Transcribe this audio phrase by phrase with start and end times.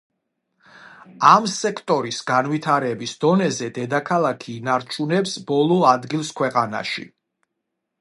[1.31, 7.11] ამ სექტორის განვითარების დონეზე, დედაქალაქი ინარჩუნებს ბოლო ადგილს ქვეყანაში.